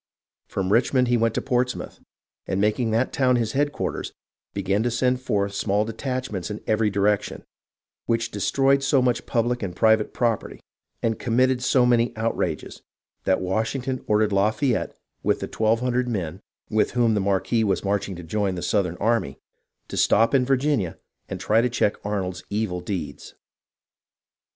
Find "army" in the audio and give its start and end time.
18.97-19.37